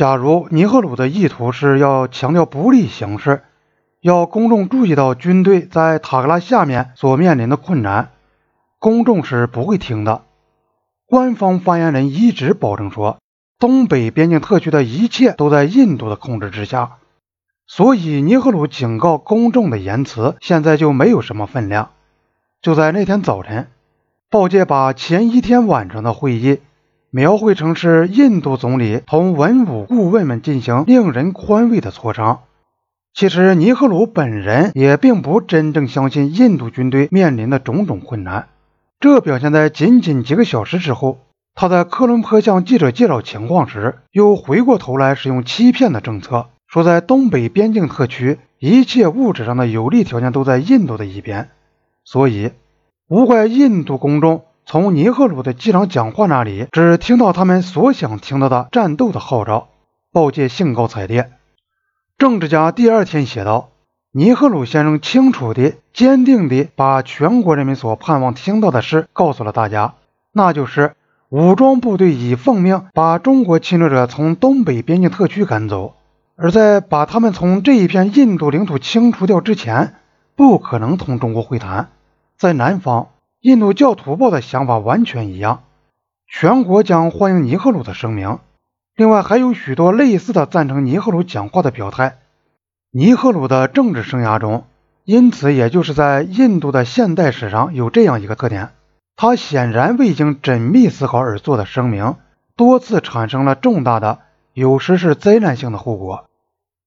[0.00, 3.42] 假如尼赫鲁的意图是要强调不利形势，
[4.00, 8.08] 要公众注意到军队在塔克拉下面所面临的困难，
[8.78, 10.22] 公众是不会听的。
[11.04, 13.18] 官方发言人一直保证说，
[13.58, 16.92] 东北边境特区的一切都在印度的控制之下，
[17.66, 21.90] 所以尼赫鲁警告公众的言辞现在就没有什么分量。
[22.62, 23.68] 就在那天早晨，
[24.30, 26.60] 报界把前一天晚上的会议。
[27.12, 32.42] 描绘成是印度总理同文武顾问们进行令人宽慰的磋商。
[33.12, 38.46] 其实尼赫鲁本人也并不真正相信印度军队面临的种种困难，
[39.00, 41.18] 这表现在仅仅几个小时之后，
[41.56, 51.48] 他在科伦坡向记者介绍情况时，又回过头来使用欺骗的政策，说在东北边境特区，一切物质上的有利条件都在印度的一边，
[52.04, 52.52] 所以
[53.08, 54.44] 无怪印度公众。
[54.66, 59.68] 从尼赫鲁的机场讲话那里，只听到他们所想听到的战斗的号召。
[60.12, 61.30] 报界兴高采烈。
[62.18, 63.70] 政治家第二天写道
[64.10, 69.94] ：“尼赫鲁先生清楚地、坚定地把全国人民所盼望听到的事告诉了大家，
[70.32, 70.94] 那就是
[71.28, 75.94] 武装部队已奉命把中国侵略者从东北边境特区赶走，
[76.34, 79.94] 而在把他们从这一片印度领土清除掉之前，
[80.34, 81.90] 不可能同中国会谈。
[82.36, 83.08] 在南方。”
[83.40, 85.62] 印度教徒报的想法完全一样，
[86.28, 88.38] 全国将欢迎尼赫鲁的声明。
[88.94, 92.18] 另外，还有许多类似的赞成尼赫鲁讲话的表态。
[92.90, 94.64] 尼赫鲁的政治生涯中，
[95.04, 98.72] 因此也就是在印度的现代史上有这样一个特点：
[99.16, 102.16] 他显然未经缜密思考而做的声明，
[102.56, 104.18] 多次产生了重大的，
[104.52, 106.26] 有时是灾难性的后果。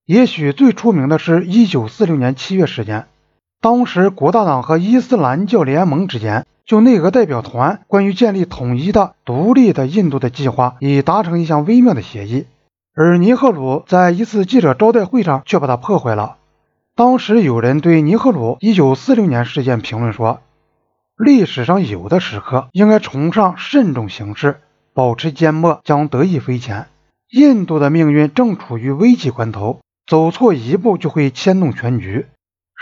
[0.06, 3.08] 也许最出名的是1946年7月事件。
[3.64, 12.46] 当时，国大党和伊斯兰教联盟之间就内阁代表团关于建立统一的、独立的印度的计划已达成一项微妙的协议，
[12.94, 16.36] 而尼赫鲁在一次记者招待会上却把它破坏了。
[16.94, 20.42] 当时有人对尼赫鲁1946年事件评论说
[21.16, 24.58] ：“历史上有的时刻应该崇尚慎重行事，
[24.94, 26.88] 保持缄默将得益匪浅。
[27.32, 32.26] 印度的命运正处于危急关头，走错一步就会牵动全局。”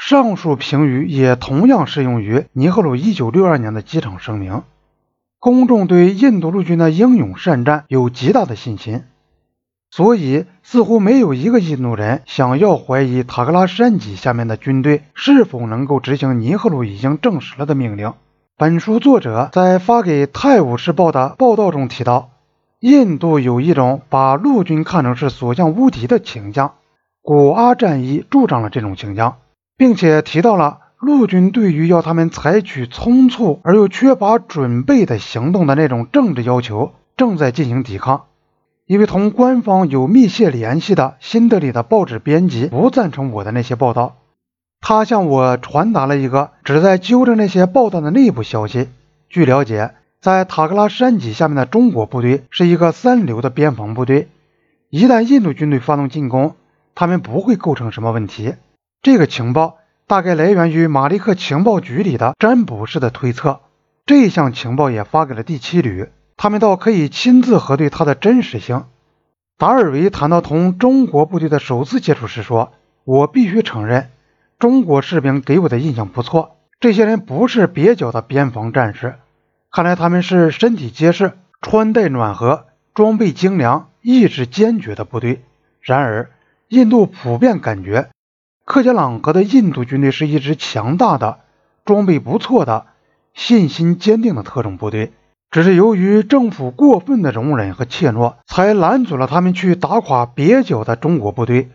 [0.04, 4.64] 上述评语也同样适用于尼赫鲁1962年的机场声明。
[5.40, 9.04] 公众对印度陆军的英勇善战有极大的信心，
[9.92, 18.12] 所以似乎没有一个印度人想要怀疑塔克拉山脊下面的军队是否能够执行尼赫鲁已经证实了的命令。
[18.58, 22.32] 本书作者在发给《泰晤士报》的报道中提到，
[22.80, 26.74] 印度有一种把陆军看成是所向无敌的倾向，
[27.22, 29.36] 古阿战役助长了这种倾向。
[29.82, 38.26] 并且提到了陆军对于要他们采取匆促而又缺乏准备的行动的那种政治要求正在进行抵抗。
[38.86, 44.18] 一位同官方有密切联系的新德里的报纸编辑不赞成我的那些报道，
[44.82, 48.88] 他向我传达了一个旨在纠正那些报道的内部消息。
[49.30, 54.28] 据了解，在塔克拉山脊下面的中国部队是一个三流的边防部队，
[54.92, 56.54] 一旦印度军队发动进攻，
[56.94, 58.54] 他们不会构成什么问题。
[59.04, 63.62] 这个情报大概来源于马利克情报局里的占卜式的推测。
[64.06, 68.86] 这项情报也发给了第七旅，他们倒可以亲自核对它的真实性。
[69.58, 72.74] 达尔维谈到同中国部队的首次接触时说
[73.04, 74.10] ：“我必须承认，
[74.60, 76.58] 中国士兵给我的印象不错。
[76.80, 79.16] 这些人不是蹩脚的边防战士，
[79.72, 85.42] 看来他们是身体结实、穿戴暖和、装备精良、意志坚决的部队。
[85.80, 86.30] 然而，
[86.68, 88.10] 印度普遍感觉。”
[88.72, 91.40] 克杰朗格的印度军队是一支强大的、
[91.84, 92.86] 装备不错的、
[93.34, 95.12] 信心坚定的特种部队。
[95.50, 101.70] 只是由于政府过分的容忍和怯懦，才拦阻了他们去打垮蹩脚的中国部队。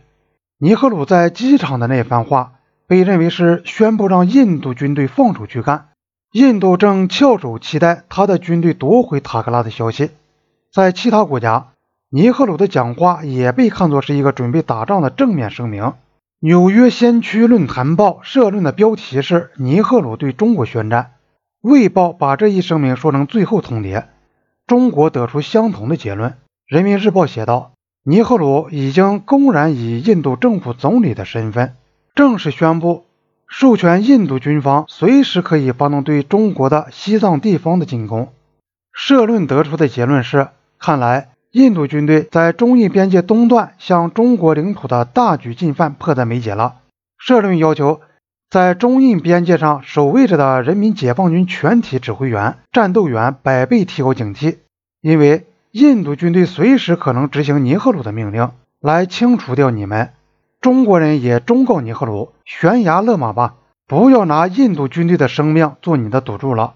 [0.57, 2.53] 尼赫鲁在机场的那番话
[2.87, 5.89] 被认为是宣布让印度军队放手去干。
[6.33, 10.13] 印度正翘首期待他的军队夺回塔克拉的消息。
[10.73, 11.67] 在其他国家，
[12.09, 15.93] 尼赫鲁的讲话也被看作是一个准备打仗的正面声明。
[16.41, 21.12] 纽约先驱论坛报社论的标题是“尼赫鲁对中国宣战”。
[21.62, 24.04] 卫报把这一声明说成最后通牒，
[24.66, 26.34] 中国得出相同的结论。
[26.66, 27.72] 人民日报写道
[28.04, 31.74] ：“尼赫鲁已经公然以印度政府总理的身份，
[32.15, 33.06] 正式宣布
[33.48, 38.30] 授权印度军方随时可以发动对中国的西藏地方的进攻。”
[38.92, 40.48] 社论得出的结论是：
[40.78, 41.30] 看来。
[41.57, 46.75] 印度军队在中印边界东段向中国领土的大举进犯迫在眉睫了。
[47.17, 48.03] 社论要求，
[48.51, 54.59] 在中印边界上守卫着的人民解放军全体指挥员、战斗员百倍提高警惕，
[55.01, 60.11] 因为印度军队随时可能执行尼赫鲁的命令，来清除掉你们。
[60.61, 63.55] 中国人也忠告尼赫鲁：悬崖勒马吧，
[63.87, 66.75] 不要拿印度军队的生命做你的赌注了。